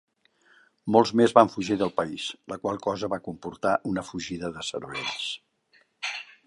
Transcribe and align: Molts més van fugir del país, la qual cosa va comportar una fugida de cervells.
Molts 0.95 1.11
més 1.19 1.35
van 1.39 1.51
fugir 1.55 1.77
del 1.81 1.93
país, 1.99 2.25
la 2.55 2.57
qual 2.65 2.81
cosa 2.89 3.11
va 3.15 3.21
comportar 3.29 3.77
una 3.93 4.07
fugida 4.11 4.53
de 4.59 4.69
cervells. 4.73 5.33